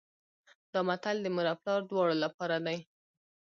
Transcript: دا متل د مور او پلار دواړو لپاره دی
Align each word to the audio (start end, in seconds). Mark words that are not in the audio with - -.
دا 0.71 0.79
متل 0.87 1.17
د 1.21 1.27
مور 1.35 1.45
او 1.51 1.57
پلار 1.61 1.81
دواړو 1.89 2.15
لپاره 2.23 2.57
دی 2.65 2.77